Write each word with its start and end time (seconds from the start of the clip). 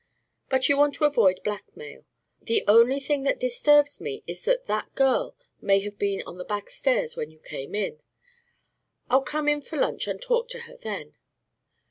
But 0.49 0.67
you 0.67 0.77
want 0.77 0.95
to 0.95 1.05
avoid 1.05 1.41
blackmail. 1.43 2.05
The 2.41 2.63
only 2.67 2.99
thing 2.99 3.21
that 3.21 3.39
disturbs 3.39 4.01
me 4.01 4.23
is 4.25 4.43
that 4.45 4.65
that 4.65 4.95
girl 4.95 5.35
may 5.61 5.79
have 5.81 5.99
been 5.99 6.23
on 6.25 6.39
the 6.39 6.43
back 6.43 6.71
stairs 6.71 7.15
when 7.15 7.29
you 7.29 7.37
came 7.37 7.75
in. 7.75 8.01
I'll 9.11 9.21
come 9.21 9.47
in 9.47 9.61
for 9.61 9.77
lunch 9.77 10.07
and 10.07 10.19
talk 10.19 10.47
to 10.47 10.61
her 10.61 10.75
then. 10.75 11.17